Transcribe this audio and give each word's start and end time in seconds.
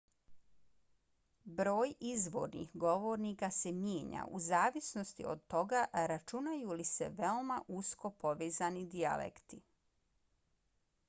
broj 1.57 1.91
izvornih 2.11 2.71
govornika 2.83 3.49
se 3.57 3.73
mijenja 3.81 4.23
u 4.37 4.41
zavisnosti 4.47 5.27
od 5.35 5.45
toga 5.55 5.85
računaju 6.13 6.79
li 6.81 6.89
se 6.95 7.11
veoma 7.21 7.61
usko 7.81 8.13
povezani 8.27 8.85
dijalekti 8.97 9.61